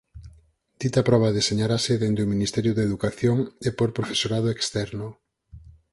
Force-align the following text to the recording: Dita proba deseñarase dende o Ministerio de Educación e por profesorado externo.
Dita 0.81 1.01
proba 1.09 1.35
deseñarase 1.39 1.99
dende 2.03 2.21
o 2.25 2.31
Ministerio 2.33 2.71
de 2.75 2.83
Educación 2.89 3.37
e 3.67 3.69
por 3.77 3.89
profesorado 3.97 4.47
externo. 4.55 5.07